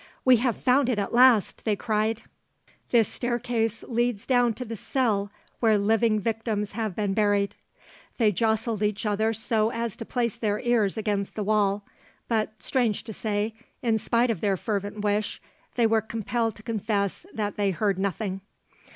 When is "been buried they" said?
6.95-8.31